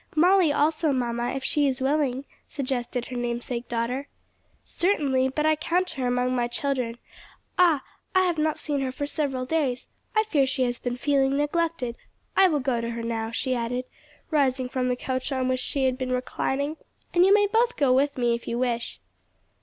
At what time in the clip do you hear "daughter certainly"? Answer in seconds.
3.69-5.29